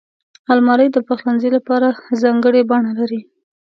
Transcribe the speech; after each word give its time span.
الماري 0.53 0.87
د 0.91 0.97
پخلنځي 1.07 1.49
لپاره 1.57 1.87
ځانګړې 2.21 2.61
بڼه 2.69 2.91
لري 2.99 3.21